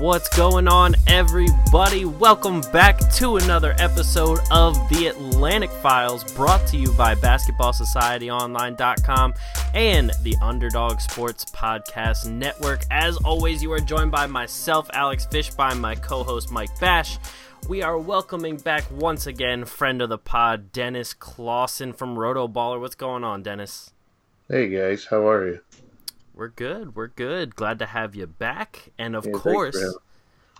[0.00, 2.06] What's going on, everybody?
[2.06, 9.34] Welcome back to another episode of The Atlantic Files brought to you by BasketballSocietyOnline.com
[9.74, 12.80] and the Underdog Sports Podcast Network.
[12.90, 17.18] As always, you are joined by myself, Alex Fishbein, my co host, Mike Bash.
[17.68, 22.80] We are welcoming back once again friend of the pod, Dennis Clausen from Rotoballer.
[22.80, 23.92] What's going on, Dennis?
[24.48, 25.60] Hey guys, how are you?
[26.40, 26.96] We're good.
[26.96, 27.54] We're good.
[27.54, 28.92] Glad to have you back.
[28.98, 29.76] And of Yeah, course,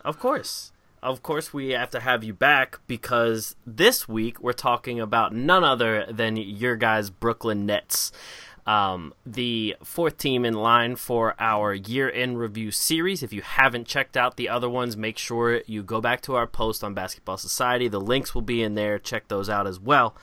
[0.05, 5.01] of course, of course, we have to have you back because this week we're talking
[5.01, 8.13] about none other than your guys' Brooklyn Nets.
[8.66, 13.23] Um, the fourth team in line for our year in review series.
[13.23, 16.47] If you haven't checked out the other ones, make sure you go back to our
[16.47, 17.88] post on Basketball Society.
[17.88, 18.99] The links will be in there.
[18.99, 20.15] Check those out as well.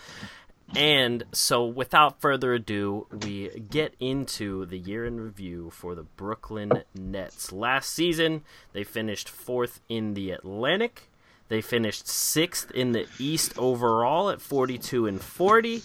[0.75, 6.83] And so, without further ado, we get into the year in review for the Brooklyn
[6.93, 7.51] Nets.
[7.51, 8.43] Last season,
[8.73, 11.09] they finished fourth in the Atlantic.
[11.49, 15.81] They finished sixth in the East overall at 42 and 40.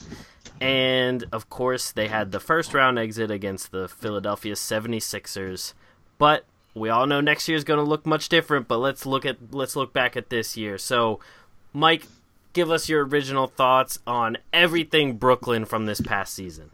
[0.61, 5.75] And of course, they had the first round exit against the Philadelphia 76ers.
[6.19, 9.25] But we all know next year is going to look much different, but let's look
[9.25, 10.79] at let's look back at this year.
[10.79, 11.21] So,
[11.73, 12.07] Mike,
[12.53, 16.71] give us your original thoughts on everything Brooklyn from this past season.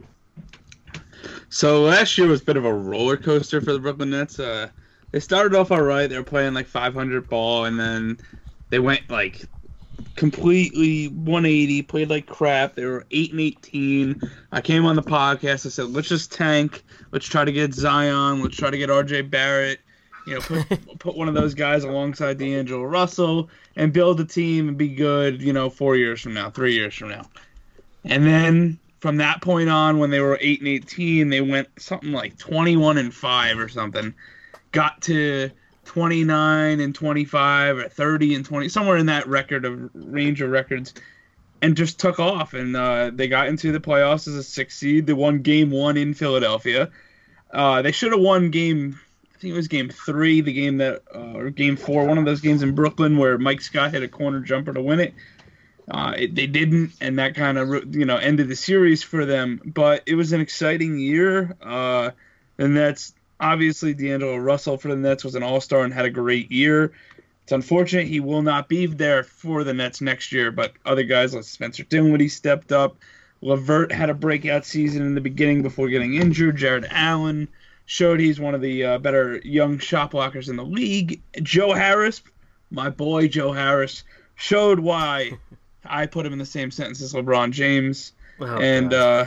[1.49, 4.39] So last year was a bit of a roller coaster for the Brooklyn Nets.
[4.39, 4.69] Uh,
[5.11, 6.07] they started off all right.
[6.07, 8.17] They were playing like 500 ball, and then
[8.69, 9.45] they went like
[10.15, 11.81] completely 180.
[11.83, 12.75] Played like crap.
[12.75, 14.21] They were eight and 18.
[14.51, 15.65] I came on the podcast.
[15.65, 16.83] I said, let's just tank.
[17.11, 18.43] Let's try to get Zion.
[18.43, 19.23] Let's try to get R.J.
[19.23, 19.79] Barrett.
[20.27, 24.67] You know, put put one of those guys alongside D'Angelo Russell and build a team
[24.67, 25.41] and be good.
[25.41, 27.23] You know, four years from now, three years from now.
[28.03, 32.11] And then from that point on, when they were eight and eighteen, they went something
[32.11, 34.13] like twenty-one and five or something.
[34.71, 35.49] Got to
[35.85, 40.93] twenty-nine and twenty-five or thirty and twenty, somewhere in that record of range of records,
[41.61, 42.53] and just took off.
[42.53, 45.07] And uh, they got into the playoffs as a six seed.
[45.07, 46.91] They won Game One in Philadelphia.
[47.51, 48.99] Uh, they should have won Game.
[49.39, 52.25] I think it was Game Three, the game that, uh, or Game Four, one of
[52.25, 55.13] those games in Brooklyn where Mike Scott hit a corner jumper to win it.
[55.89, 59.61] Uh, it, they didn't, and that kind of you know ended the series for them.
[59.63, 62.11] But it was an exciting year, uh,
[62.57, 66.09] and that's obviously D'Angelo Russell for the Nets was an All Star and had a
[66.09, 66.91] great year.
[67.43, 71.33] It's unfortunate he will not be there for the Nets next year, but other guys
[71.33, 72.97] like Spencer Dinwiddie stepped up.
[73.39, 76.57] LeVert had a breakout season in the beginning before getting injured.
[76.57, 77.47] Jarrett Allen
[77.89, 81.19] showed he's one of the uh, better young shot blockers in the league.
[81.41, 82.21] Joe Harris,
[82.69, 84.03] my boy Joe Harris,
[84.35, 85.31] showed why
[85.85, 88.13] I put him in the same sentence as LeBron James.
[88.39, 89.25] Oh, and uh,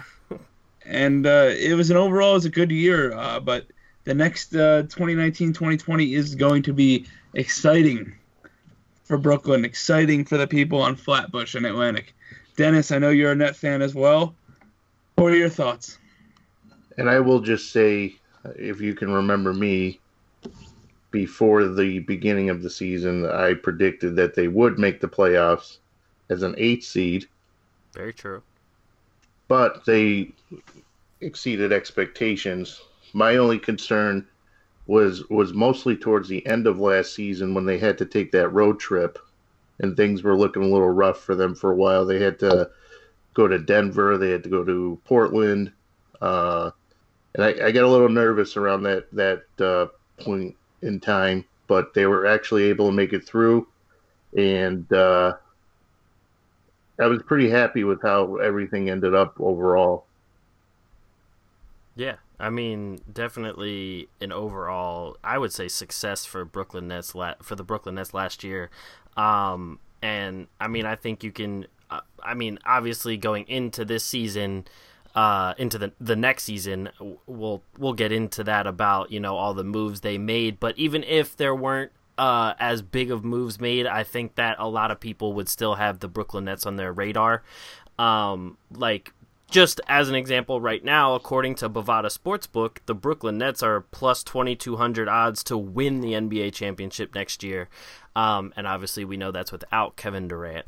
[0.87, 3.13] and uh, it was an overall it was a good year.
[3.13, 3.67] Uh, but
[4.05, 8.15] the next uh, 2019-2020 is going to be exciting
[9.03, 12.15] for Brooklyn, exciting for the people on Flatbush and Atlantic.
[12.57, 14.37] Dennis, I know you're a net fan as well.
[15.17, 15.99] What are your thoughts?
[16.97, 18.15] And I will just say,
[18.57, 20.01] if you can remember me,
[21.11, 25.79] before the beginning of the season, I predicted that they would make the playoffs
[26.31, 27.27] as an eight seed,
[27.93, 28.43] very true.
[29.49, 30.33] but they
[31.21, 32.81] exceeded expectations.
[33.13, 34.27] My only concern
[34.87, 38.49] was was mostly towards the end of last season when they had to take that
[38.49, 39.19] road trip
[39.79, 42.05] and things were looking a little rough for them for a while.
[42.05, 42.71] They had to
[43.35, 45.73] go to Denver, they had to go to Portland,
[46.21, 46.71] uh,
[47.35, 49.87] and I, I got a little nervous around that that uh,
[50.23, 51.45] point in time.
[51.69, 53.67] But they were actually able to make it through,
[54.37, 55.35] and uh,
[57.01, 60.05] I was pretty happy with how everything ended up overall.
[61.95, 67.55] Yeah, I mean, definitely an overall, I would say, success for Brooklyn Nets la- for
[67.55, 68.71] the Brooklyn Nets last year.
[69.17, 71.67] Um, and I mean, I think you can.
[71.91, 74.65] Uh, I mean, obviously, going into this season,
[75.15, 76.91] uh, into the the next season,
[77.27, 80.59] we'll we'll get into that about you know all the moves they made.
[80.59, 84.69] But even if there weren't uh, as big of moves made, I think that a
[84.69, 87.43] lot of people would still have the Brooklyn Nets on their radar.
[87.99, 89.13] Um, like
[89.51, 94.25] just as an example, right now, according to Bovada Sportsbook, the Brooklyn Nets are plus
[94.25, 97.69] 2,200 odds to win the NBA championship next year.
[98.17, 100.67] Um, and obviously, we know that's without Kevin Durant.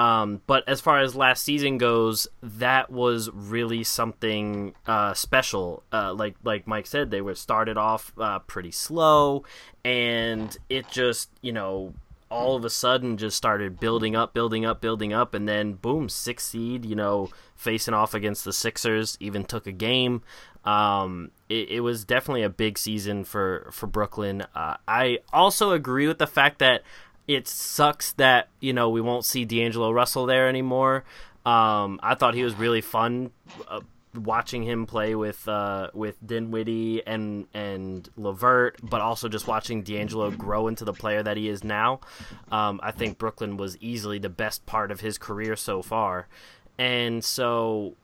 [0.00, 5.82] Um, but as far as last season goes, that was really something uh, special.
[5.92, 9.44] Uh, like like Mike said, they were started off uh, pretty slow,
[9.84, 11.92] and it just you know
[12.30, 16.08] all of a sudden just started building up, building up, building up, and then boom,
[16.08, 16.86] six seed.
[16.86, 20.22] You know, facing off against the Sixers, even took a game.
[20.64, 24.46] Um, it, it, was definitely a big season for for Brooklyn.
[24.54, 26.84] Uh, I also agree with the fact that
[27.28, 31.04] it sucks that you know we won't see D'Angelo Russell there anymore.
[31.46, 33.30] Um, I thought he was really fun.
[33.68, 33.80] Uh,
[34.14, 40.30] watching him play with uh, with Dinwiddie and and LeVert, but also just watching D'Angelo
[40.30, 42.00] grow into the player that he is now.
[42.50, 46.26] Um, I think Brooklyn was easily the best part of his career so far,
[46.78, 47.94] and so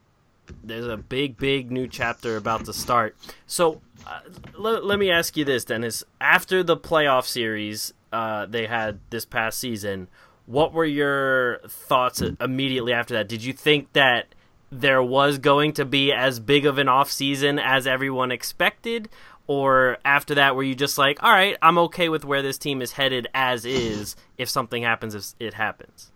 [0.63, 3.15] there's a big, big new chapter about to start.
[3.45, 4.21] So uh,
[4.57, 6.03] let me ask you this, Dennis.
[6.21, 10.07] After the playoff series uh, they had this past season,
[10.45, 13.27] what were your thoughts immediately after that?
[13.27, 14.33] Did you think that
[14.71, 19.09] there was going to be as big of an off season as everyone expected?
[19.47, 22.81] Or after that were you just like all right i'm okay with where this team
[22.81, 26.11] is headed as is if something happens if it happens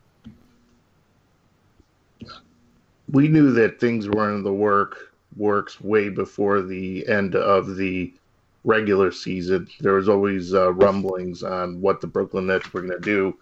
[3.10, 8.14] we knew that things were in the work works way before the end of the
[8.64, 13.00] regular season there was always uh, rumblings on what the brooklyn nets were going to
[13.00, 13.38] do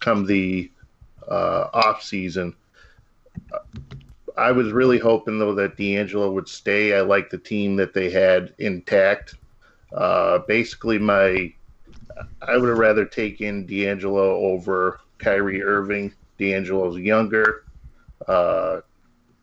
[0.00, 0.70] come the
[1.28, 2.54] uh, off season
[4.36, 6.94] I was really hoping though that D'Angelo would stay.
[6.94, 9.34] I like the team that they had intact.
[9.92, 11.52] Uh, basically, my
[12.40, 16.12] I would have rather taken D'Angelo over Kyrie Irving.
[16.38, 17.64] D'Angelo's younger.
[18.26, 18.80] Uh,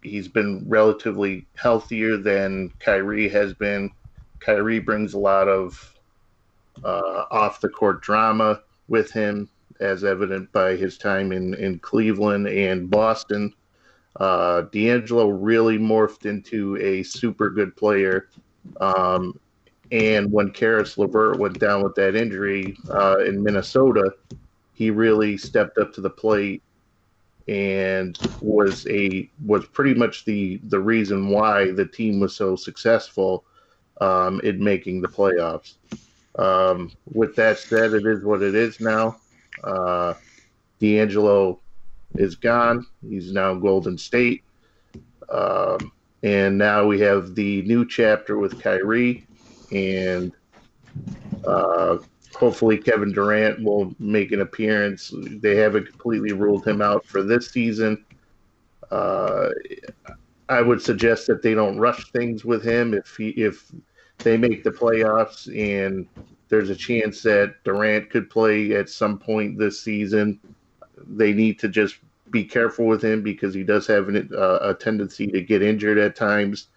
[0.02, 3.92] he's been relatively healthier than Kyrie has been.
[4.40, 5.94] Kyrie brings a lot of
[6.84, 9.50] uh, off the court drama with him,
[9.80, 13.54] as evident by his time in, in Cleveland and Boston.
[14.16, 18.30] Uh, D'Angelo really morphed into a super good player.
[18.82, 19.40] Um,
[19.92, 24.14] and when Caris LeVert went down with that injury uh, in Minnesota,
[24.74, 26.62] he really stepped up to the plate
[27.48, 33.44] and was a was pretty much the the reason why the team was so successful
[34.00, 35.76] um, in making the playoffs.
[36.38, 39.18] Um, with that said, it is what it is now.
[39.64, 40.14] Uh,
[40.80, 41.60] D'Angelo
[42.16, 42.86] is gone.
[43.08, 44.44] He's now Golden State.
[45.30, 45.92] Um,
[46.24, 49.26] and now we have the new chapter with Kyrie,
[49.72, 50.32] and
[51.46, 51.98] uh,
[52.36, 55.14] hopefully Kevin Durant will make an appearance.
[55.14, 58.04] They haven't completely ruled him out for this season.
[58.92, 59.50] Uh,
[60.50, 62.94] I would suggest that they don't rush things with him.
[62.94, 63.72] If he, if
[64.20, 66.08] they make the playoffs and
[66.50, 70.40] there's a chance that Durant could play at some point this season,
[71.08, 71.98] they need to just
[72.32, 75.98] be careful with him because he does have an, uh, a tendency to get injured
[75.98, 76.68] at times.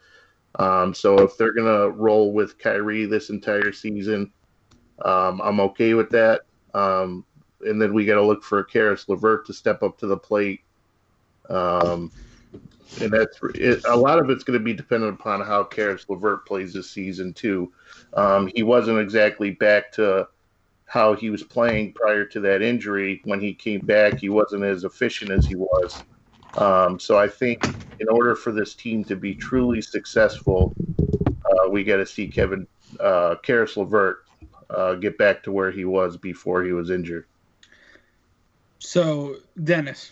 [0.56, 4.32] Um, so if they're gonna roll with Kyrie this entire season,
[5.04, 6.42] um, I'm okay with that.
[6.74, 7.24] Um,
[7.64, 10.60] and then we got to look for Caris LeVert to step up to the plate.
[11.48, 12.10] Um,
[13.00, 16.46] and that's it, a lot of it's going to be dependent upon how Caris LeVert
[16.46, 17.72] plays this season too.
[18.14, 20.28] Um, he wasn't exactly back to
[20.86, 23.20] how he was playing prior to that injury.
[23.24, 26.04] When he came back, he wasn't as efficient as he was.
[26.58, 27.64] Um, so I think
[27.98, 32.66] in order for this team to be truly successful, uh, we got to see Kevin
[33.00, 34.26] uh, Caris LeVert
[34.68, 37.26] uh, get back to where he was before he was injured.
[38.78, 40.10] So Dennis,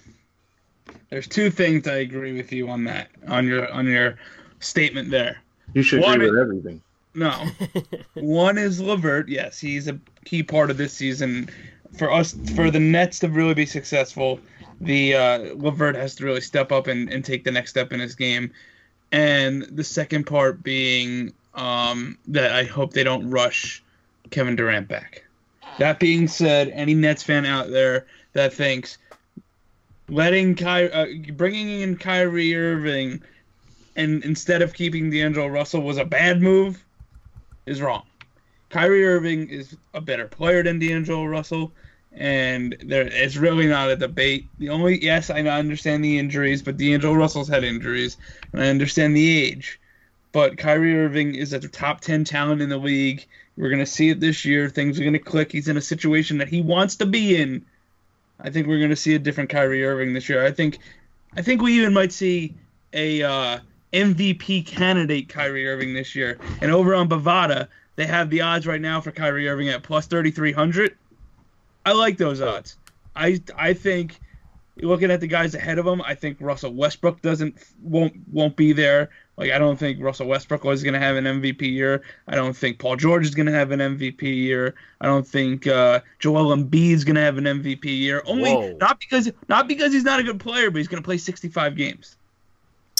[1.10, 4.18] there's two things I agree with you on that on your on your
[4.60, 5.40] statement there.
[5.74, 6.82] You should One agree with everything.
[7.14, 7.46] No.
[8.14, 9.28] One is LeVert.
[9.28, 11.48] Yes, he's a key part of this season.
[11.98, 14.38] For us, for the Nets to really be successful,
[14.80, 17.98] the uh, LeVert has to really step up and, and take the next step in
[17.98, 18.52] his game.
[19.10, 23.82] And the second part being um, that I hope they don't rush
[24.30, 25.24] Kevin Durant back.
[25.78, 28.98] That being said, any Nets fan out there that thinks
[30.10, 33.22] letting Ky- uh, bringing in Kyrie Irving
[33.96, 36.84] and instead of keeping D'Angelo Russell was a bad move,
[37.66, 38.04] is wrong.
[38.68, 41.72] Kyrie Irving is a better player than D'Angelo Russell,
[42.12, 44.46] and there it's really not a debate.
[44.58, 48.16] The only yes, I understand the injuries, but D'Angelo Russell's had injuries,
[48.52, 49.80] and I understand the age.
[50.32, 53.26] But Kyrie Irving is at the top ten talent in the league.
[53.56, 54.68] We're gonna see it this year.
[54.68, 55.50] Things are gonna click.
[55.50, 57.66] He's in a situation that he wants to be in.
[58.42, 60.44] I think we're gonna see a different Kyrie Irving this year.
[60.44, 60.78] I think,
[61.36, 62.54] I think we even might see
[62.92, 63.58] a uh,
[63.92, 66.38] MVP candidate Kyrie Irving this year.
[66.60, 70.06] And over on Bovada, they have the odds right now for Kyrie Irving at plus
[70.06, 70.96] 3,300.
[71.84, 72.76] I like those odds.
[73.16, 74.20] I I think
[74.76, 78.72] looking at the guys ahead of him, I think Russell Westbrook doesn't won't won't be
[78.72, 79.10] there.
[79.36, 82.02] Like I don't think Russell Westbrook was going to have an MVP year.
[82.28, 84.74] I don't think Paul George is going to have an MVP year.
[85.00, 88.22] I don't think uh, Joel Embiid is going to have an MVP year.
[88.26, 88.76] Only Whoa.
[88.80, 91.74] not because not because he's not a good player, but he's going to play 65
[91.76, 92.16] games.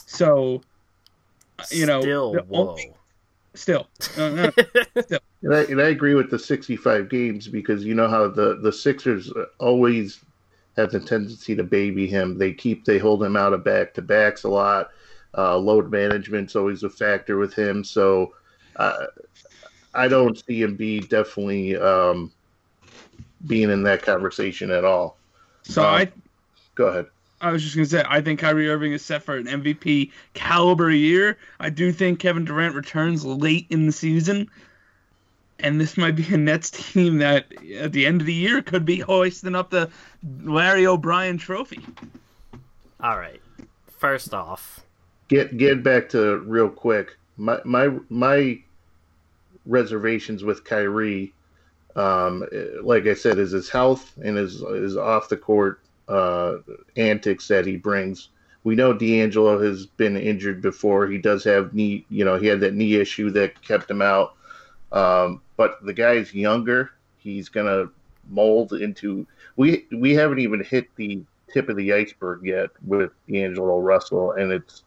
[0.07, 0.63] So,
[1.71, 2.71] you know, Still, whoa.
[2.71, 2.93] only-
[3.55, 3.87] still,
[4.19, 8.29] uh, uh, And I, and I agree with the 65 games because you know how
[8.29, 10.21] the, the Sixers always
[10.77, 12.39] have the tendency to baby him.
[12.39, 14.91] They keep they hold him out of back to backs a lot.
[15.37, 17.85] Uh, load management's always a factor with him.
[17.85, 18.35] So
[18.77, 19.07] uh,
[19.95, 22.33] I don't see him be definitely um,
[23.47, 25.19] being in that conversation at all.
[25.63, 26.13] so Uh, I
[26.75, 27.07] Go ahead.
[27.43, 30.91] I was just gonna say, I think Kyrie Irving is set for an MVP caliber
[30.91, 31.39] year.
[31.59, 34.51] I do think Kevin Durant returns late in the season,
[35.63, 38.85] and this might be a Nets team that at the end of the year could
[38.85, 39.91] be hoisting up the
[40.43, 41.81] Larry O'Brien Trophy.
[43.01, 43.41] All right.
[43.99, 44.81] First off,
[45.29, 47.17] Get get back to real quick.
[47.37, 48.61] My my my
[49.65, 51.33] reservations with Kyrie,
[51.95, 52.45] um,
[52.83, 56.57] like I said, is his health and his his off the court uh,
[56.97, 58.31] antics that he brings.
[58.65, 61.07] We know D'Angelo has been injured before.
[61.07, 64.35] He does have knee, you know, he had that knee issue that kept him out.
[64.93, 66.93] Um, but the guy's younger.
[67.19, 67.91] He's gonna
[68.29, 69.27] mold into.
[69.57, 74.53] We we haven't even hit the tip of the iceberg yet with D'Angelo Russell, and
[74.53, 74.85] it's.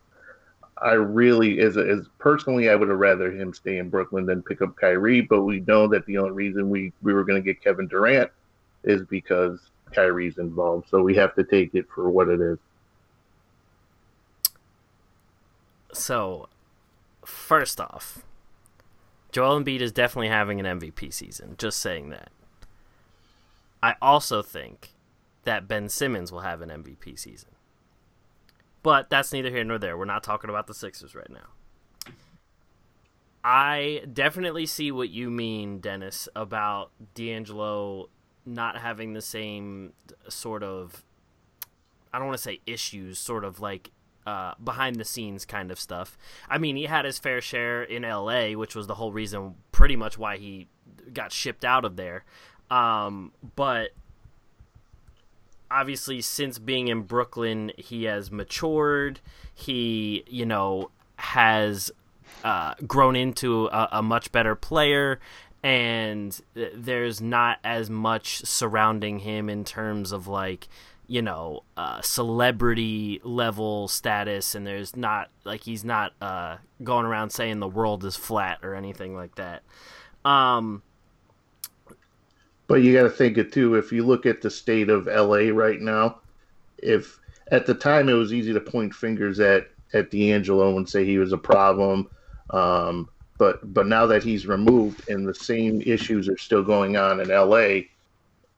[0.81, 4.61] I really, as, as personally, I would have rather him stay in Brooklyn than pick
[4.61, 5.21] up Kyrie.
[5.21, 8.29] But we know that the only reason we we were going to get Kevin Durant
[8.83, 9.59] is because
[9.93, 10.89] Kyrie's involved.
[10.89, 12.57] So we have to take it for what it is.
[15.93, 16.49] so
[17.25, 18.23] first off,
[19.33, 21.55] Joel Embiid is definitely having an MVP season.
[21.57, 22.29] Just saying that.
[23.81, 24.91] I also think
[25.43, 27.49] that Ben Simmons will have an MVP season.
[28.83, 29.97] But that's neither here nor there.
[29.97, 32.13] We're not talking about the Sixers right now.
[33.43, 38.09] I definitely see what you mean, Dennis, about D'Angelo
[38.45, 39.93] not having the same
[40.29, 41.03] sort of
[42.13, 43.89] I don't want to say issues, sort of like
[44.25, 46.17] uh, behind the scenes kind of stuff.
[46.49, 49.95] I mean, he had his fair share in LA, which was the whole reason, pretty
[49.95, 50.67] much, why he
[51.13, 52.23] got shipped out of there.
[52.69, 53.91] Um, but
[55.69, 59.19] obviously, since being in Brooklyn, he has matured.
[59.53, 61.91] He, you know, has
[62.43, 65.19] uh, grown into a, a much better player.
[65.61, 70.67] And there's not as much surrounding him in terms of like
[71.07, 77.29] you know uh, celebrity level status and there's not like he's not uh, going around
[77.31, 79.63] saying the world is flat or anything like that
[80.25, 80.81] um
[82.67, 83.75] But you got to think it too.
[83.75, 86.19] If you look at the state of LA right now,
[86.77, 87.19] if
[87.51, 91.19] at the time it was easy to point fingers at at D'Angelo and say he
[91.19, 92.09] was a problem,
[92.51, 97.19] um, but but now that he's removed and the same issues are still going on
[97.19, 97.81] in LA,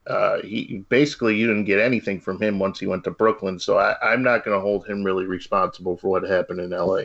[0.06, 3.58] uh, he basically you didn't get anything from him once he went to Brooklyn.
[3.58, 7.02] So I, I'm not going to hold him really responsible for what happened in LA.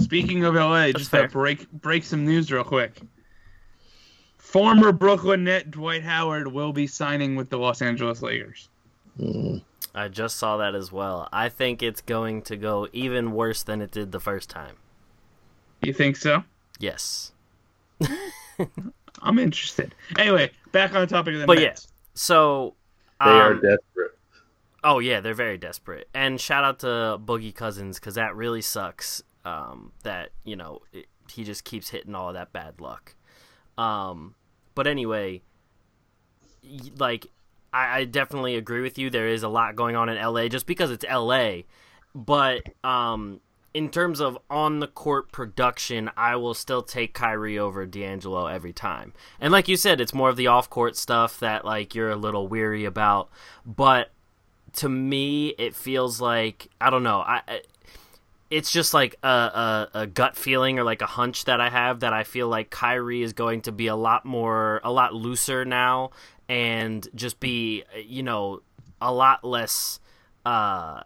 [0.00, 1.26] Speaking of LA, just fair.
[1.26, 3.00] to break break some news real quick.
[4.36, 8.68] Former Brooklyn Net Dwight Howard will be signing with the Los Angeles Lakers.
[9.20, 9.62] Mm.
[9.96, 13.82] i just saw that as well i think it's going to go even worse than
[13.82, 14.76] it did the first time
[15.82, 16.44] You think so?
[16.78, 17.32] yes
[19.22, 19.94] I'm interested.
[20.16, 21.88] Anyway, back on the topic of the But Nets.
[22.18, 22.74] So
[23.24, 24.18] They are um, desperate.
[24.82, 26.08] Oh yeah, they're very desperate.
[26.12, 29.22] And shout out to Boogie Cousins because that really sucks.
[29.44, 33.14] Um, that you know it, he just keeps hitting all of that bad luck.
[33.76, 34.34] Um,
[34.74, 35.42] but anyway,
[36.98, 37.28] like
[37.72, 39.10] I, I definitely agree with you.
[39.10, 41.62] There is a lot going on in LA just because it's LA.
[42.14, 43.40] But um,
[43.78, 48.72] in terms of on the court production, I will still take Kyrie over D'Angelo every
[48.72, 49.12] time.
[49.40, 52.16] And like you said, it's more of the off court stuff that like you're a
[52.16, 53.28] little weary about.
[53.64, 54.10] But
[54.78, 57.20] to me, it feels like I don't know.
[57.20, 57.60] I,
[58.50, 62.00] it's just like a, a, a gut feeling or like a hunch that I have
[62.00, 65.64] that I feel like Kyrie is going to be a lot more, a lot looser
[65.64, 66.10] now,
[66.48, 68.60] and just be, you know,
[69.00, 70.00] a lot less.
[70.44, 71.02] Uh,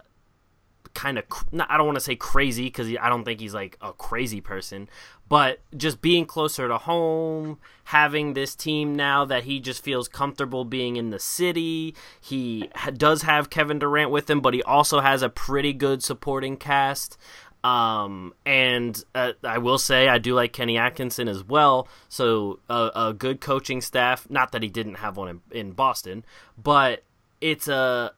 [0.95, 1.25] kind of
[1.69, 4.89] I don't want to say crazy because I don't think he's like a crazy person,
[5.29, 10.65] but just being closer to home, having this team now that he just feels comfortable
[10.65, 11.95] being in the city.
[12.21, 16.57] He does have Kevin Durant with him, but he also has a pretty good supporting
[16.57, 17.17] cast.
[17.65, 21.89] Um, and uh, I will say I do like Kenny Atkinson as well.
[22.09, 24.29] So a, a good coaching staff.
[24.29, 26.25] Not that he didn't have one in, in Boston,
[26.61, 27.05] but
[27.41, 28.13] it's a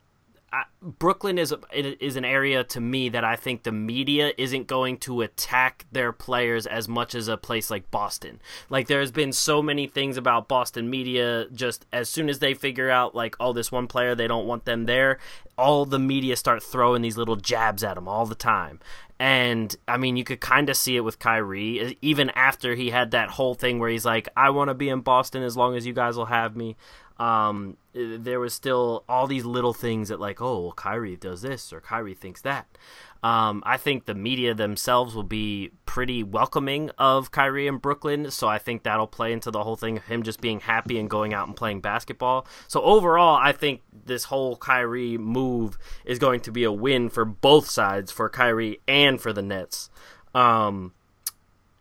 [0.83, 5.23] Brooklyn is is an area to me that I think the media isn't going to
[5.23, 8.41] attack their players as much as a place like Boston.
[8.69, 12.91] Like there's been so many things about Boston media just as soon as they figure
[12.91, 15.19] out like oh this one player they don't want them there,
[15.57, 18.81] all the media start throwing these little jabs at them all the time.
[19.19, 23.13] And I mean, you could kind of see it with Kyrie, even after he had
[23.13, 25.87] that whole thing where he's like, "I want to be in Boston as long as
[25.87, 26.77] you guys will have me."
[27.19, 31.73] Um, there was still all these little things that like, oh, well, Kyrie does this
[31.73, 32.67] or Kyrie thinks that.
[33.23, 38.49] Um, I think the media themselves will be pretty welcoming of Kyrie in Brooklyn, so
[38.49, 41.33] I think that'll play into the whole thing of him just being happy and going
[41.33, 42.47] out and playing basketball.
[42.69, 47.25] So overall, I think this whole Kyrie move is going to be a win for
[47.25, 49.89] both sides, for Kyrie and for the Nets.
[50.35, 50.93] Um,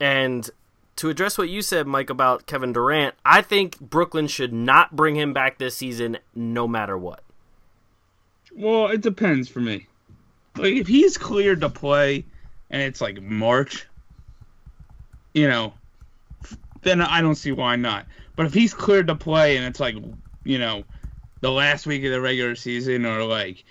[0.00, 0.48] and
[0.96, 5.16] to address what you said, Mike, about Kevin Durant, I think Brooklyn should not bring
[5.16, 7.22] him back this season, no matter what.
[8.54, 9.86] Well, it depends for me.
[10.56, 12.24] Like if he's cleared to play,
[12.70, 13.86] and it's like March,
[15.32, 15.74] you know,
[16.82, 18.06] then I don't see why not.
[18.36, 19.96] But if he's cleared to play and it's like,
[20.44, 20.84] you know,
[21.40, 23.64] the last week of the regular season or like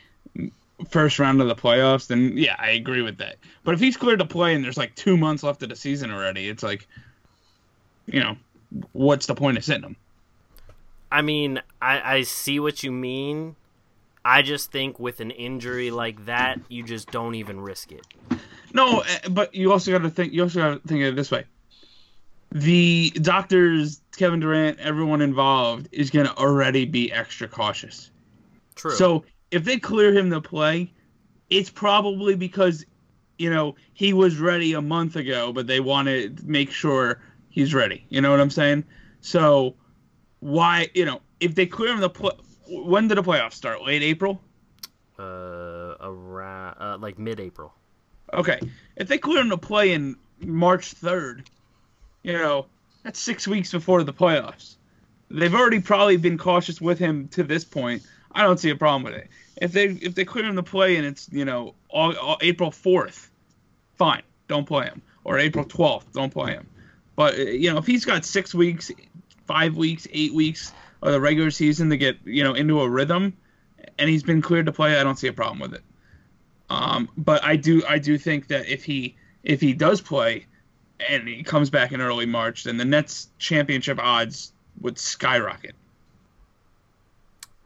[0.90, 3.38] first round of the playoffs, then yeah, I agree with that.
[3.64, 6.12] But if he's cleared to play and there's like two months left of the season
[6.12, 6.88] already, it's like,
[8.06, 8.36] you know,
[8.92, 9.96] what's the point of sitting them?
[11.12, 13.56] I mean, I, I see what you mean.
[14.26, 18.06] I just think with an injury like that, you just don't even risk it.
[18.74, 20.34] No, eh, but you also got to think.
[20.34, 21.46] You also got to think of it this way:
[22.52, 28.10] the doctors, Kevin Durant, everyone involved is going to already be extra cautious.
[28.76, 28.92] True.
[28.92, 30.92] So if they clear him to play,
[31.50, 32.86] it's probably because
[33.38, 37.22] you know he was ready a month ago, but they want to make sure
[37.54, 38.06] he's ready.
[38.10, 38.84] You know what I'm saying?
[39.22, 39.76] So
[40.40, 42.34] why, you know, if they clear him the play,
[42.68, 43.84] when did the playoffs start?
[43.84, 44.42] Late April?
[45.18, 47.74] Uh, around uh, like mid-April.
[48.34, 48.60] Okay,
[48.96, 51.46] if they clear him to play in March 3rd,
[52.24, 52.66] you know,
[53.04, 54.76] that's six weeks before the playoffs.
[55.30, 58.04] They've already probably been cautious with him to this point.
[58.32, 59.30] I don't see a problem with it.
[59.62, 62.72] If they if they clear him to play and it's you know all, all, April
[62.72, 63.30] 4th,
[63.96, 65.02] fine, don't play him.
[65.24, 66.68] Or April 12th, don't play him.
[67.16, 68.92] But uh, you know, if he's got six weeks,
[69.46, 73.36] five weeks, eight weeks of the regular season to get you know into a rhythm,
[73.98, 75.84] and he's been cleared to play, I don't see a problem with it.
[76.70, 80.46] Um, but I do I do think that if he if he does play
[81.08, 85.76] and he comes back in early March, then the Nets championship odds would skyrocket.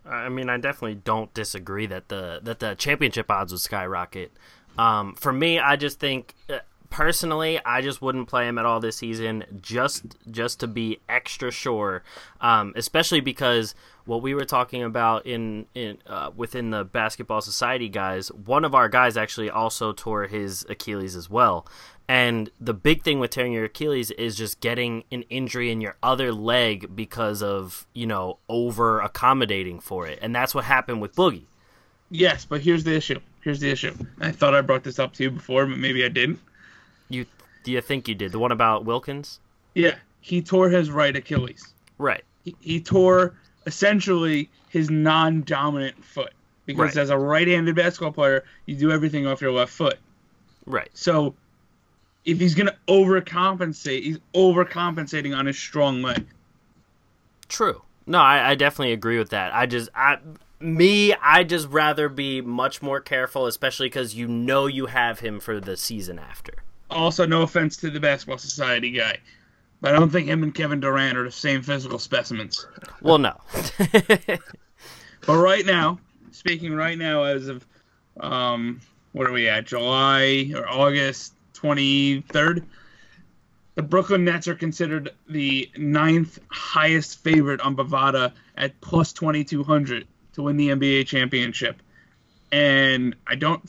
[0.06, 4.32] I mean, I definitely don't disagree that the that the championship odds would skyrocket.
[4.78, 8.80] Um, for me, I just think uh, personally, I just wouldn't play him at all
[8.80, 12.04] this season, just just to be extra sure.
[12.42, 17.90] Um, especially because what we were talking about in in uh, within the basketball society
[17.90, 21.68] guys, one of our guys actually also tore his Achilles as well.
[22.10, 25.98] And the big thing with tearing your Achilles is just getting an injury in your
[26.02, 31.16] other leg because of you know over accommodating for it, and that's what happened with
[31.16, 31.46] Boogie.
[32.10, 33.20] Yes, but here's the issue.
[33.42, 33.94] Here's the issue.
[34.22, 36.40] I thought I brought this up to you before, but maybe I didn't.
[37.68, 39.40] You do you think you did the one about Wilkins?
[39.76, 41.74] Yeah, he tore his right Achilles.
[41.98, 42.24] Right.
[42.46, 46.34] He, he tore essentially his non-dominant foot
[46.66, 47.02] because Right.
[47.02, 50.00] as a right-handed basketball player, you do everything off your left foot.
[50.66, 50.90] Right.
[50.94, 51.36] So
[52.24, 56.26] if he's gonna overcompensate, he's overcompensating on his strong leg.
[57.50, 57.82] True.
[58.06, 59.54] No, I, I definitely agree with that.
[59.54, 60.20] I just, I,
[60.62, 65.42] me, I just rather be much more careful, especially because you know you have him
[65.42, 66.54] for the season after.
[66.90, 69.18] Also, no offense to the basketball society guy,
[69.82, 72.66] but I don't think him and Kevin Durant are the same physical specimens.
[73.02, 73.40] Well, no.
[75.28, 76.00] But right now,
[76.32, 77.68] speaking right now as of
[78.22, 78.80] um,
[79.12, 79.66] what are we at?
[79.66, 82.66] July or August twenty third.
[83.76, 89.64] The Brooklyn Nets are considered the ninth highest favorite on Bovada at plus twenty two
[89.64, 91.82] hundred to win the NBA championship.
[92.54, 93.62] And I don't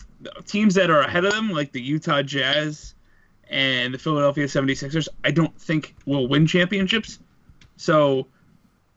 [0.46, 2.94] teams that are ahead of them, like the Utah Jazz
[3.50, 7.18] and the Philadelphia 76ers, I don't think will win championships.
[7.76, 8.26] So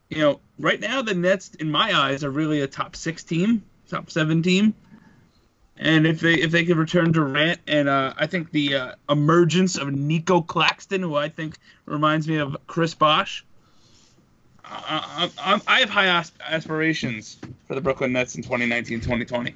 [0.10, 3.64] you know, right now the Nets, in my eyes, are really a top six team,
[3.90, 4.74] top seven team.
[5.78, 9.78] And if they if they could return Durant and uh, I think the uh, emergence
[9.78, 13.44] of Nico Claxton, who I think reminds me of Chris Bosh,
[14.64, 17.38] I, I, I- have high asp- aspirations
[17.68, 19.54] for the Brooklyn Nets in 2019-2020.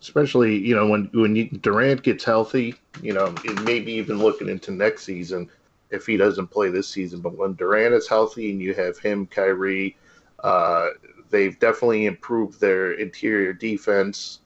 [0.00, 5.04] Especially you know when when Durant gets healthy, you know, maybe even looking into next
[5.04, 5.50] season
[5.90, 7.20] if he doesn't play this season.
[7.20, 9.96] But when Durant is healthy and you have him, Kyrie,
[10.44, 10.88] uh,
[11.30, 14.40] they've definitely improved their interior defense.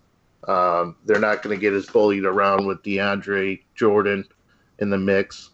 [0.49, 4.25] Um, they're not going to get as bullied around with DeAndre Jordan
[4.79, 5.51] in the mix.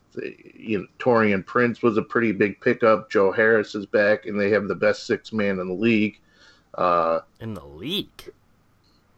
[0.55, 3.11] You know, Taurean Prince was a pretty big pickup.
[3.11, 6.19] Joe Harris is back, and they have the best six man in the league.
[6.75, 8.33] Uh, in the league.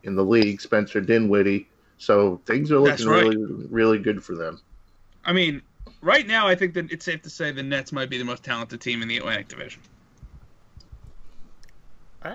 [0.02, 1.68] In the league, Spencer Dinwiddie.
[1.98, 3.24] So things are looking right.
[3.24, 4.60] really, really good for them.
[5.24, 5.60] I mean,
[6.00, 8.42] right now, I think that it's safe to say the Nets might be the most
[8.42, 9.82] talented team in the Atlantic Division.
[12.22, 12.30] Uh,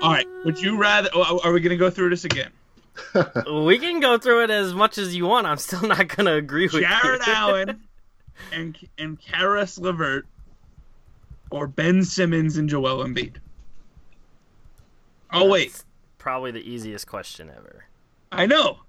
[0.00, 0.26] All right.
[0.44, 1.10] Would you rather?
[1.14, 2.50] oh, Are we going to go through this again?
[3.50, 5.46] we can go through it as much as you want.
[5.46, 7.32] I'm still not going to agree with Jarrett you.
[7.34, 7.80] Allen
[8.52, 10.26] and and Caris LeVert,
[11.50, 13.36] or Ben Simmons and Joel Embiid.
[15.32, 15.84] Oh wait,
[16.18, 17.84] probably the easiest question ever.
[18.30, 18.80] I know.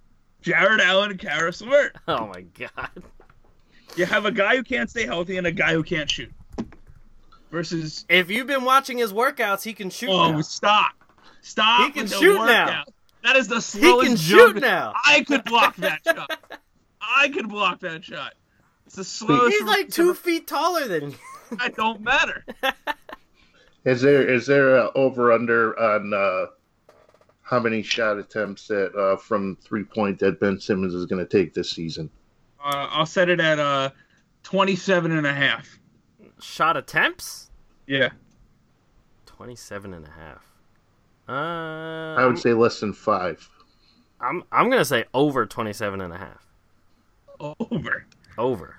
[0.41, 1.95] Jarrett Allen and Caris LeVert.
[2.07, 2.89] Oh my god.
[3.95, 6.31] You have a guy who can't stay healthy and a guy who can't shoot.
[7.51, 10.41] Versus If you've been watching his workouts, he can shoot oh now.
[10.41, 10.93] stop,
[11.41, 11.85] stop.
[11.85, 12.83] He can with the shoot now.
[13.23, 13.75] That is the slowest.
[13.75, 14.93] He slowest can jump- shoot now.
[15.05, 16.59] I could block that shot.
[17.01, 18.33] I could block that shot.
[18.87, 19.43] It's the slowest.
[19.43, 19.51] Shot.
[19.51, 21.17] He's like two feet taller than you.
[21.59, 22.43] That don't matter.
[23.85, 26.45] Is there is there a over under on uh,
[27.41, 31.29] how many shot attempts that uh, from three point that Ben Simmons is going to
[31.29, 32.09] take this season?
[32.63, 33.89] Uh, I'll set it at uh,
[34.43, 35.79] 27 and a half.
[36.39, 37.51] Shot attempts?
[37.85, 38.09] Yeah.
[39.25, 40.45] 27 and a half.
[41.27, 43.47] Uh, I would say less than five.
[44.21, 46.45] I'm I'm going to say over 27 and a half.
[47.39, 48.05] Over.
[48.37, 48.77] Over.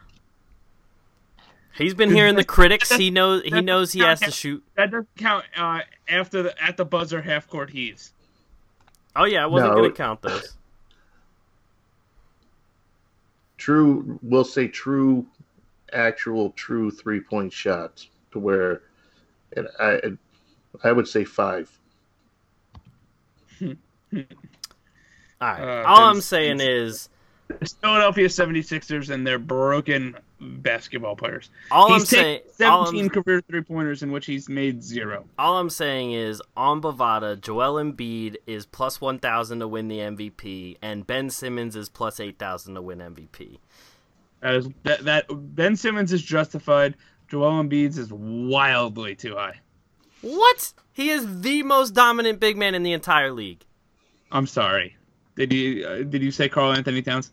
[1.76, 2.92] He's been hearing the critics.
[2.92, 4.62] He knows he knows he has to shoot.
[4.76, 8.12] That doesn't count uh, after the at the buzzer half court heaves.
[9.16, 9.78] Oh yeah, I wasn't No.
[9.80, 10.56] going to count those.
[13.56, 15.26] True, we'll say true,
[15.92, 18.82] actual true three point shots to where,
[19.56, 20.00] and I
[20.82, 21.70] I would say five.
[23.62, 23.74] All
[25.40, 25.82] right.
[25.82, 27.08] Uh, All I'm saying is
[27.80, 31.50] Philadelphia 76ers and they're broken basketball players.
[31.70, 35.24] all I'm saying 17 I'm, career three pointers in which he's made zero.
[35.38, 40.76] all I'm saying is on Bovada, Joel Embiid is plus 1000 to win the MVP
[40.82, 43.58] and Ben Simmons is plus 8000 to win MVP.
[44.40, 46.94] That is that that Ben Simmons is justified.
[47.28, 49.60] Joel Embiid's is wildly too high.
[50.20, 50.72] What?
[50.92, 53.64] He is the most dominant big man in the entire league.
[54.30, 54.96] I'm sorry.
[55.36, 57.32] Did you uh, did you say Karl-Anthony Towns?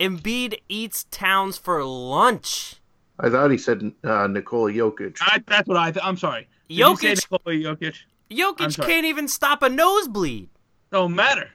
[0.00, 2.76] Embiid eats Towns for lunch.
[3.18, 5.16] I thought he said uh, Nikola Jokic.
[5.20, 5.90] I, that's what I.
[5.90, 6.48] Th- I'm sorry.
[6.68, 7.96] Did you say Jokic- Nikola Jokic?
[8.30, 10.48] Jokic can't even stop a nosebleed.
[10.92, 11.48] Don't matter.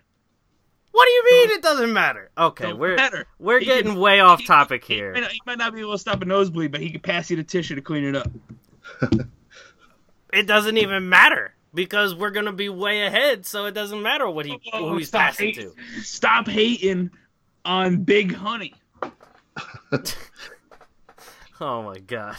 [0.92, 2.32] What do you mean it doesn't matter?
[2.38, 3.26] Okay, Don't we're matter.
[3.40, 5.14] we're He getting can- way off he- topic he here.
[5.14, 7.30] might not- He might not be able to stop a nosebleed, but he can pass
[7.30, 8.30] you the tissue to clean it up.
[10.34, 14.46] It doesn't even matter because we're gonna be way ahead, so it doesn't matter what
[14.46, 16.02] he who he's stop passing hating, to.
[16.04, 17.12] Stop hating
[17.66, 18.74] on Big Honey.
[21.64, 22.38] Oh my god.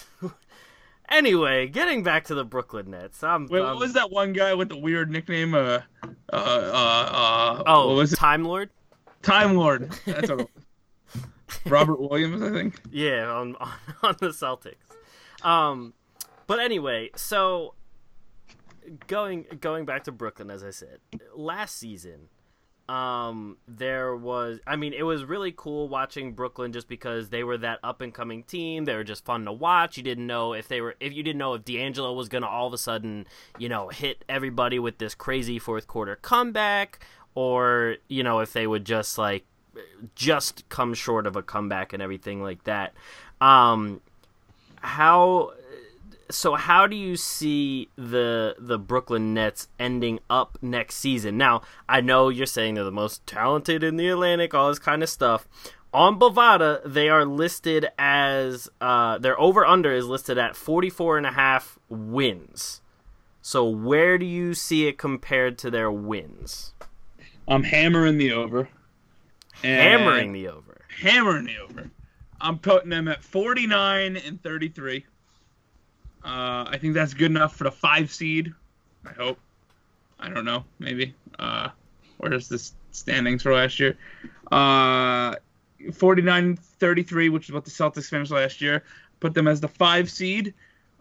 [1.09, 3.23] anyway, getting back to the Brooklyn Nets.
[3.23, 5.55] I'm, Wait, I'm- what was that one guy with the weird nickname?
[5.55, 8.17] Uh, uh, uh, uh Oh, what was it?
[8.17, 8.71] Time Lord.
[9.23, 9.93] Time Lord.
[10.07, 10.49] That's was.
[11.67, 12.81] Robert Williams, I think.
[12.91, 13.71] Yeah, on, on
[14.03, 14.75] on the Celtics.
[15.47, 15.95] Um,
[16.49, 17.75] but anyway, so
[19.07, 20.99] going going back to Brooklyn, as I said
[21.37, 22.29] last season,
[22.89, 24.61] um, there was.
[24.67, 28.13] I mean, it was really cool watching Brooklyn just because they were that up and
[28.13, 28.85] coming team.
[28.85, 29.97] They were just fun to watch.
[29.97, 32.67] You didn't know if they were if you didn't know if D'Angelo was gonna all
[32.67, 33.27] of a sudden
[33.59, 38.67] you know hit everybody with this crazy fourth quarter comeback, or you know if they
[38.67, 39.45] would just like
[40.15, 42.93] just come short of a comeback and everything like that.
[43.41, 44.01] Um,
[44.77, 45.53] how
[46.31, 51.37] so how do you see the the Brooklyn Nets ending up next season?
[51.37, 55.03] Now, I know you're saying they're the most talented in the Atlantic, all this kind
[55.03, 55.47] of stuff.
[55.95, 61.27] On Bovada, they are listed as uh, their over under is listed at 44 and
[61.27, 62.81] a half wins.
[63.43, 66.73] So where do you see it compared to their wins?
[67.47, 68.69] I'm hammering the over.
[69.63, 70.81] And- Hammering the over.
[71.01, 71.91] hammering the over.
[72.41, 75.05] I'm putting them at 49 and 33.
[76.25, 78.53] Uh, I think that's good enough for the five seed.
[79.05, 79.39] I hope.
[80.19, 80.65] I don't know.
[80.79, 81.15] Maybe.
[81.39, 81.71] Uh,
[82.19, 83.97] where's the standings for last year?
[84.51, 85.37] Uh,
[85.93, 88.85] 49 33, which is what the Celtics finished last year.
[89.21, 90.55] Put them as the five seed.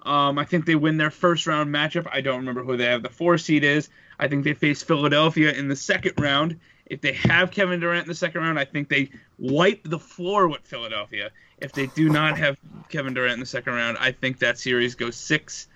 [0.03, 2.07] Um, I think they win their first round matchup.
[2.11, 3.89] I don't remember who they have the four seed is.
[4.19, 6.59] I think they face Philadelphia in the second round.
[6.91, 10.49] If they have Kevin Durant in the second round, I think they wipe the floor
[10.49, 11.31] with Philadelphia.
[11.59, 12.57] If they do not have
[12.89, 15.69] Kevin Durant in the second round, I think that series goes six.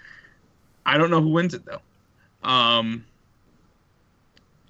[0.85, 1.79] I don't know who wins it though.
[2.43, 3.05] Um,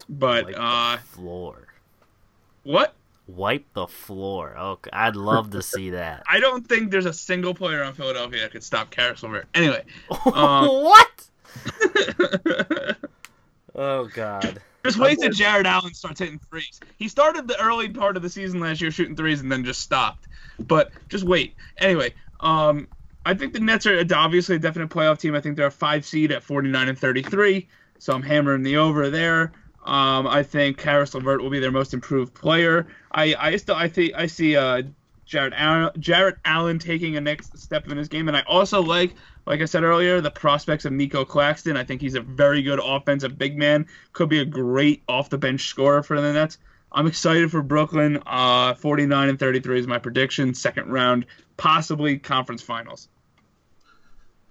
[0.08, 1.68] but Wipe uh, the floor.
[2.62, 2.94] what?
[3.26, 4.56] Wipe the floor.
[4.56, 6.22] Okay, I'd love to see that.
[6.30, 9.48] I don't think there's a single player on Philadelphia that could stop Caris LeVert.
[9.56, 11.28] Anyway, uh, what?
[13.78, 14.62] Oh God.
[14.86, 16.80] Just wait till Jarrett Allen starts hitting threes.
[16.98, 19.82] He started the early part of the season last year shooting threes and then just
[19.82, 20.28] stopped.
[20.60, 21.56] But just wait.
[21.80, 22.88] Anyway, um,
[23.26, 25.34] I think the Nets are obviously a definite playoff team.
[25.34, 27.68] I think they're a five seed at 49 and 33.
[27.98, 29.54] So I'm hammering the over there.
[29.86, 32.88] Um, I think Caris LeVert will be their most improved player.
[33.12, 34.84] I, I still I think I see uh,
[35.26, 39.16] Jarrett Allen, Jarrett Allen taking a next step in his game, and I also like,
[39.46, 41.76] like I said earlier, the prospects of Nico Claxton.
[41.78, 43.88] I think he's a very good offensive big man.
[44.14, 46.60] Could be a great off the bench scorer for the Nets.
[46.92, 48.22] I'm excited for Brooklyn.
[48.26, 50.54] Uh, 49 and 33 is my prediction.
[50.54, 51.26] Second round,
[51.58, 53.10] possibly conference finals.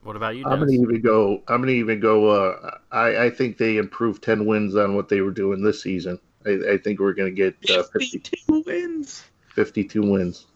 [0.03, 1.43] What about you, I'm gonna even go.
[1.49, 2.29] I'm gonna even go.
[2.29, 6.19] Uh, I I think they improved ten wins on what they were doing this season.
[6.45, 9.25] I, I think we're gonna get uh, 52 wins.
[9.55, 10.47] 52 wins.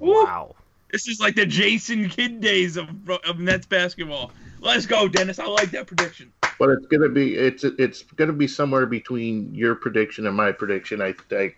[0.00, 0.56] Wow.
[0.90, 4.32] This is like the Jason Kidd days of of Nets basketball.
[4.60, 5.38] Let's go, Dennis.
[5.38, 6.32] I like that prediction.
[6.58, 11.00] But it's gonna be it's it's gonna be somewhere between your prediction and my prediction.
[11.00, 11.54] I I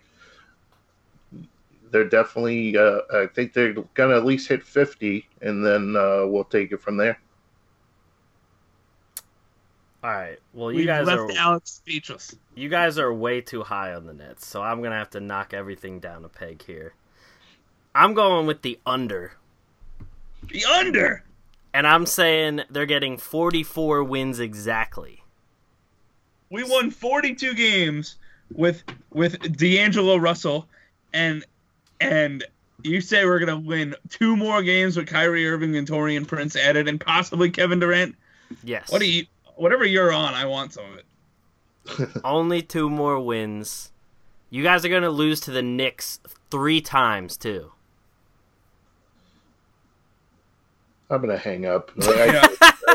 [1.91, 2.77] they're definitely.
[2.77, 6.81] Uh, I think they're gonna at least hit 50, and then uh, we'll take it
[6.81, 7.19] from there.
[10.03, 10.39] All right.
[10.53, 12.35] Well, you We guys left are Alex speechless.
[12.55, 15.53] you guys are way too high on the Nets, so I'm gonna have to knock
[15.53, 16.93] everything down a peg here.
[17.95, 19.33] I'm going with the under,
[20.47, 21.23] The under.
[21.73, 25.23] and I'm saying they're getting 44 wins exactly.
[26.49, 28.17] We won 42 games
[28.51, 30.67] with with D'Angelo Russell,
[31.13, 31.43] and
[31.99, 32.43] and
[32.83, 36.87] you say we're gonna win two more games with Kyrie Irving and Taurean Prince added,
[36.87, 38.15] and possibly Kevin Durant.
[38.63, 38.91] Yes.
[38.91, 39.25] What do you?
[39.55, 42.21] Whatever you're on, I want some of it.
[42.23, 43.91] Only two more wins.
[44.51, 46.19] You guys are gonna lose to the Knicks
[46.51, 47.71] three times too.
[51.13, 51.91] I'm gonna hang up.
[52.03, 52.47] Yeah,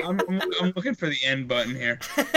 [0.05, 1.99] I'm, I'm, I'm looking for the end button here.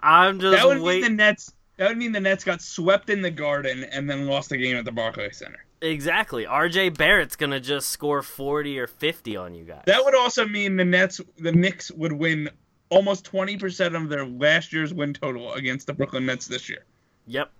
[0.00, 1.52] I'm just That would mean the Nets.
[1.76, 4.76] That would mean the Nets got swept in the Garden and then lost the game
[4.76, 5.64] at the Barclays Center.
[5.80, 6.44] Exactly.
[6.44, 9.82] RJ Barrett's gonna just score 40 or 50 on you guys.
[9.86, 12.50] That would also mean the Nets, the Knicks would win
[12.90, 16.84] almost 20% of their last year's win total against the Brooklyn Nets this year.
[17.26, 17.50] Yep.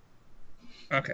[0.93, 1.13] Okay.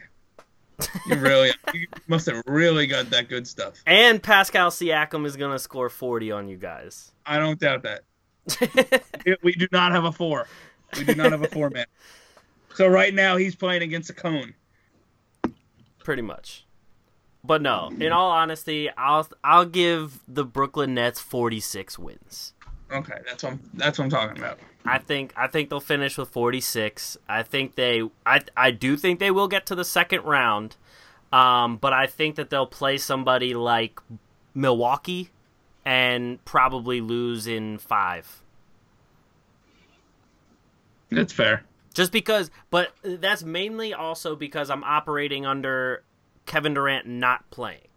[1.07, 3.75] You really, you must have really got that good stuff.
[3.87, 7.13] And Pascal Siakam is gonna score 40 on you guys.
[7.25, 8.03] I don't doubt that.
[9.43, 10.47] We do not have a four.
[10.99, 11.87] We do not have a four man.
[12.75, 14.55] So right now he's playing against a cone.
[16.03, 16.67] Pretty much.
[17.43, 22.55] But no, in all honesty, I'll I'll give the Brooklyn Nets 46 wins.
[22.93, 24.59] Okay, that's what I'm, that's what I'm talking about.
[24.85, 27.17] I think I think they'll finish with 46.
[27.29, 30.77] I think they I I do think they will get to the second round.
[31.33, 33.99] Um, but I think that they'll play somebody like
[34.55, 35.31] Milwaukee
[35.85, 38.43] and probably lose in 5.
[41.11, 41.65] That's fair.
[41.95, 46.05] Just because but that's mainly also because I'm operating under
[46.47, 47.89] Kevin Durant not playing.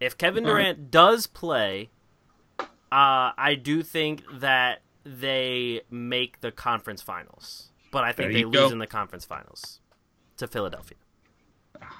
[0.00, 0.44] If Kevin.
[0.44, 1.90] Durant does play,
[2.92, 7.70] uh, I do think that they make the conference finals.
[7.92, 9.80] But I think they you lose in the conference finals
[10.36, 10.98] to Philadelphia.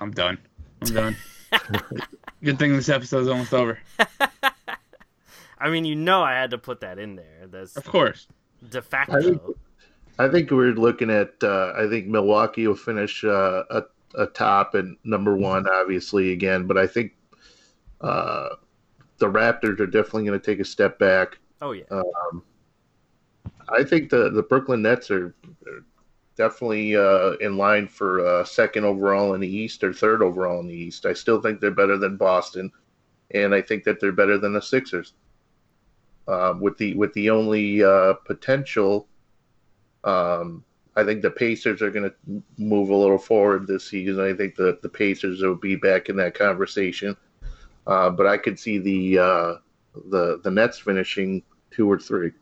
[0.00, 0.38] I'm done.
[0.83, 1.16] I'm done.
[2.42, 3.79] Good thing this episode's almost over.
[5.59, 7.46] I mean, you know, I had to put that in there.
[7.50, 8.26] That's Of course.
[8.66, 9.55] de I think, facto.
[10.18, 11.35] I think we're looking at.
[11.42, 13.83] Uh, I think Milwaukee will finish uh, a,
[14.14, 16.66] a top and number one, obviously again.
[16.66, 17.12] But I think
[18.00, 18.50] uh,
[19.21, 21.39] the Raptors are definitely going to take a step back.
[21.63, 21.85] Oh yeah,
[23.69, 25.35] I think the the Brooklyn Nets are,
[25.67, 25.85] are
[26.37, 30.67] definitely uh, in line for uh, second overall in the East or third overall in
[30.67, 31.07] the East.
[31.07, 32.73] I still think they're better than Boston,
[33.33, 35.13] and I think that they're better than the Sixers.
[36.27, 39.07] Uh, with the with the only uh, potential,
[40.05, 40.65] um,
[40.97, 44.21] I think the Pacers are going to move a little forward this season.
[44.21, 47.17] I think the the Pacers will be back in that conversation,
[47.87, 49.55] uh, but I could see the uh,
[50.09, 52.33] the the Nets finishing two or three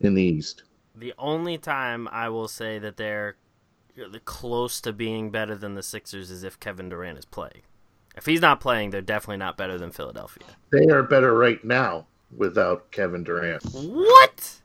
[0.00, 0.62] in the East.
[0.94, 3.36] the only time I will say that they're
[4.24, 7.62] close to being better than the Sixers is if Kevin Durant is playing.
[8.16, 10.46] If he's not playing, they're definitely not better than Philadelphia.
[10.72, 13.62] They are better right now without Kevin Durant.
[13.72, 14.60] What?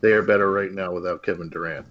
[0.00, 1.86] They are better right now without Kevin Durant.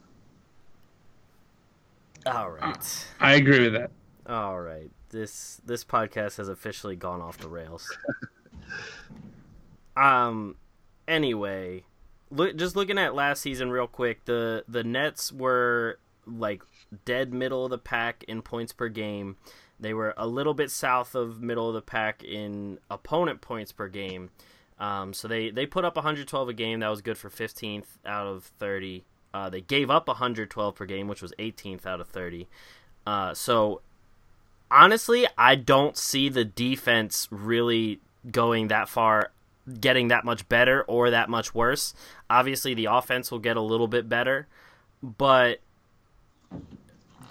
[2.26, 3.08] All right.
[3.20, 3.92] I agree with that.
[4.28, 4.92] All right.
[5.10, 7.90] This this podcast has officially gone off the rails.
[9.98, 10.56] um
[11.08, 11.84] anyway,
[12.30, 16.64] look just looking at last season real quick, the the Nets were like
[17.06, 19.38] dead middle of the pack in points per game.
[19.80, 23.88] They were a little bit south of middle of the pack in opponent points per
[23.88, 24.30] game.
[24.78, 26.80] Um, so they, they put up 112 a game.
[26.80, 29.04] That was good for 15th out of 30.
[29.34, 32.48] Uh, they gave up 112 per game, which was 18th out of 30.
[33.06, 33.82] Uh, so
[34.72, 39.32] honestly, I don't see the defense really going that far,
[39.80, 41.94] getting that much better or that much worse.
[42.30, 44.48] Obviously, the offense will get a little bit better,
[45.02, 45.60] but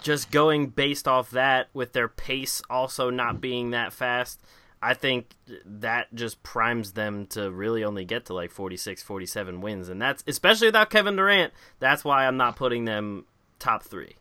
[0.01, 4.39] just going based off that with their pace also not being that fast,
[4.81, 9.89] I think that just primes them to really only get to like 46, 47 wins.
[9.89, 13.25] And that's, especially without Kevin Durant, that's why I'm not putting them
[13.59, 14.15] top three.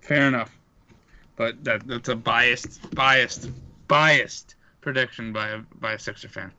[0.00, 0.56] Fair enough.
[1.36, 3.50] But that that's a biased, biased,
[3.88, 6.52] biased prediction by a by a Sixer fan.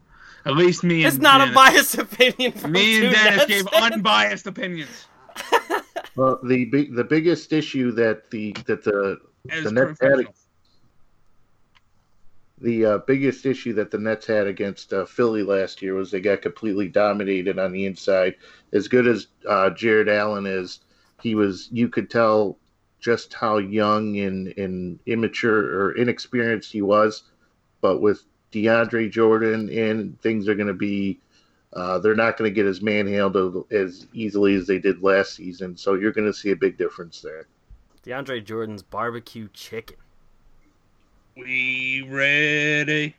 [0.45, 2.51] At least me and It's not a biased opinion.
[2.53, 3.93] From Me and Dennis Nets gave fans.
[3.93, 5.05] unbiased opinions.
[6.15, 10.27] Well, the the biggest issue that the that the As The Nets had-
[12.62, 16.21] the uh, biggest issue that the Nets had against uh, Philly last year was they
[16.21, 18.36] got completely dominated on the inside.
[18.71, 20.79] As good as uh, Jarrett Allen is,
[21.21, 22.57] he was you could tell
[23.03, 27.23] just how young and, and immature or inexperienced he was.
[27.81, 31.19] But with DeAndre Jordan in, things are going to be
[31.73, 35.75] uh, they're not going to get as manhandled as easily as they did last season.
[35.75, 37.47] So you're going to see a big difference there.
[38.05, 39.97] DeAndre Jordan's barbecue chicken.
[41.35, 43.15] We ready.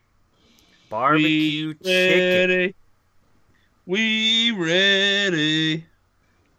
[0.89, 2.75] Barbecue we chicken.
[3.87, 5.85] We ready.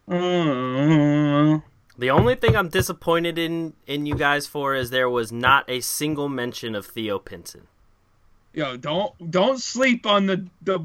[0.06, 1.60] Uh,
[1.98, 5.80] The only thing I'm disappointed in in you guys for is there was not a
[5.80, 7.68] single mention of Theo Pinson.
[8.52, 10.80] yo, don't don't sleep on the the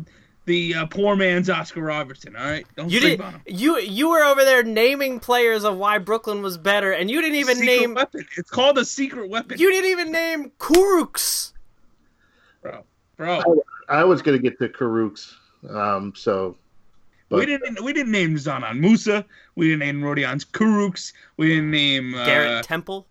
[0.46, 2.36] the uh, poor man's Oscar Robertson.
[2.36, 3.42] All right, don't You sleep did on him.
[3.46, 7.36] you you were over there naming players of why Brooklyn was better, and you didn't
[7.38, 8.26] even Secret name weapon.
[8.38, 9.60] It's called a secret weapon.
[9.60, 11.52] you didn't even name Kurucs.
[12.62, 12.84] bro,
[13.18, 13.42] bro.
[13.90, 15.34] I was going to get to Kurucs,
[15.70, 16.56] um, so
[17.38, 19.26] we didn't we didn't name Dzanan Musa.
[19.56, 21.14] We didn't name Rodions Kurucs.
[21.38, 23.08] We didn't name uh, Garrett Temple.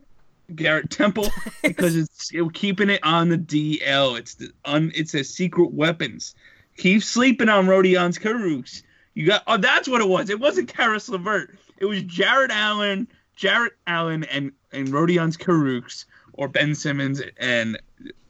[0.54, 1.28] Garrett Temple
[1.62, 4.18] because it's it, keeping it on the DL.
[4.18, 6.34] It's the un, it says secret weapons.
[6.76, 8.82] Keep sleeping on Rodions Kurucs.
[9.14, 10.30] You got oh that's what it was.
[10.30, 11.56] It wasn't Caris LeVert.
[11.78, 16.04] It was Jarrett Allen, Jarrett Allen and and Rodions Kurucs
[16.34, 17.80] or Ben Simmons and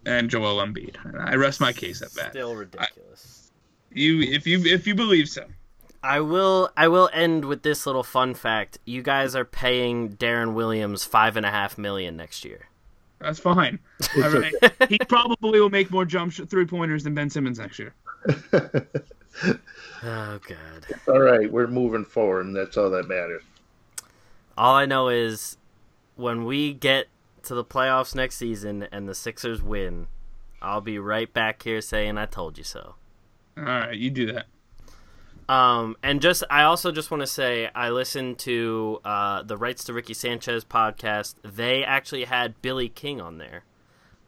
[0.07, 0.96] and Joel Embiid.
[1.18, 2.31] I rest my case at that.
[2.31, 3.50] Still ridiculous.
[3.92, 5.46] You if you if you believe so.
[6.02, 6.70] I will.
[6.76, 8.78] I will end with this little fun fact.
[8.84, 12.68] You guys are paying Deron Williams five and a half million next year.
[13.20, 13.78] That's fine.
[14.16, 14.54] All right.
[14.88, 17.94] he probably will make more jump sh- three pointers than Ben Simmons next year.
[20.02, 20.86] Oh god.
[21.08, 23.42] all right, we're moving forward, and that's all that matters.
[24.56, 25.56] All I know is
[26.16, 27.06] when we get
[27.44, 30.06] to the playoffs next season and the Sixers win,
[30.62, 32.94] I'll be right back here saying I told you so.
[33.58, 34.46] All right, you do that.
[35.50, 39.82] Um, and just I also just want to say I listened to uh, the Rights
[39.84, 41.34] to Ricky Sanchez podcast.
[41.42, 43.64] They actually had Billy King on there.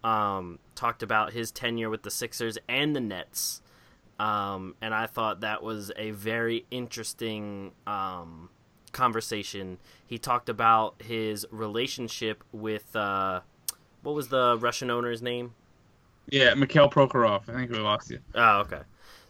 [0.02, 3.62] Um, talked about his tenure with the Sixers and the Nets.
[4.18, 8.50] Um, and I thought that was a very interesting um,
[8.90, 9.78] conversation.
[10.04, 13.42] He talked about his relationship with uh,
[14.02, 15.54] what was the Russian owner's name?
[16.28, 17.48] Yeah, Mikhail Prokhorov.
[17.48, 18.18] I think we lost you.
[18.34, 18.80] Oh, okay.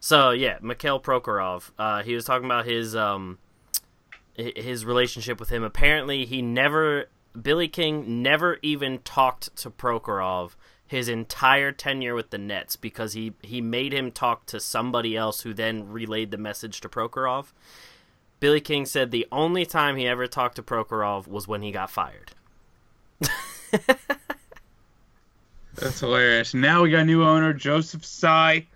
[0.03, 1.71] So yeah, Mikhail Prokhorov.
[1.79, 3.39] Uh, he was talking about his um,
[4.35, 5.63] his relationship with him.
[5.63, 7.07] Apparently, he never
[7.41, 13.35] Billy King never even talked to Prokhorov his entire tenure with the Nets because he
[13.43, 17.53] he made him talk to somebody else who then relayed the message to Prokhorov.
[18.41, 21.91] Billy King said the only time he ever talked to Prokhorov was when he got
[21.91, 22.33] fired.
[25.77, 26.55] That's hilarious.
[26.55, 28.67] Now we got new owner, Joseph Tsai.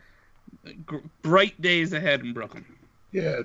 [0.87, 2.64] Gr- bright days ahead in Brooklyn.
[3.12, 3.43] Yeah,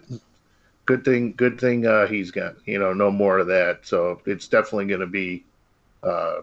[0.85, 1.33] good thing.
[1.37, 3.79] Good thing uh, he's got you know no more of that.
[3.83, 5.43] So it's definitely going to be
[6.03, 6.41] uh,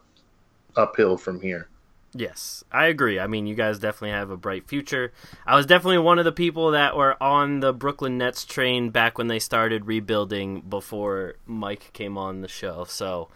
[0.76, 1.68] uphill from here.
[2.14, 3.20] Yes, I agree.
[3.20, 5.12] I mean, you guys definitely have a bright future.
[5.46, 9.18] I was definitely one of the people that were on the Brooklyn Nets train back
[9.18, 12.84] when they started rebuilding before Mike came on the show.
[12.88, 13.28] So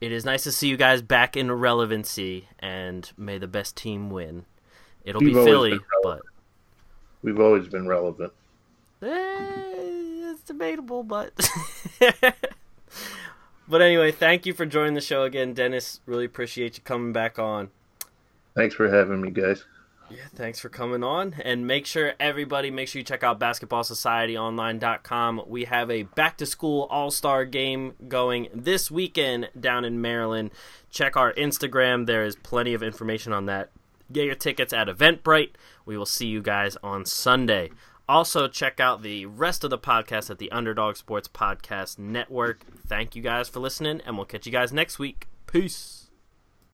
[0.00, 4.10] It is nice to see you guys back in relevancy, and may the best team
[4.10, 4.44] win.
[5.04, 6.26] It'll We've be Philly, but relevant.
[7.26, 8.32] We've always been relevant.
[9.02, 11.02] eh, it's debatable.
[11.02, 11.32] But
[13.68, 15.98] but anyway, thank you for joining the show again, Dennis.
[16.06, 17.70] Really appreciate you coming back on.
[18.54, 19.64] Thanks for having me, guys.
[20.08, 21.34] Yeah, thanks for coming on.
[21.42, 25.42] And make sure everybody make sure you check out basketballsocietyonline.com.
[25.48, 30.52] We have a back to school all-star game going this weekend down in Maryland.
[30.90, 32.06] Check our Instagram.
[32.06, 33.70] There is plenty of information on that.
[34.12, 35.50] Get your tickets at Eventbrite.
[35.86, 37.70] We will see you guys on Sunday.
[38.08, 42.60] Also, check out the rest of the podcast at the Underdog Sports Podcast Network.
[42.86, 45.26] Thank you guys for listening, and we'll catch you guys next week.
[45.46, 46.05] Peace.